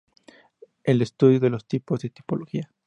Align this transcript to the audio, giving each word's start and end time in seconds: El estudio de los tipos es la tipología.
El 0.83 1.03
estudio 1.03 1.39
de 1.39 1.51
los 1.51 1.67
tipos 1.67 1.99
es 2.03 2.09
la 2.09 2.13
tipología. 2.15 2.71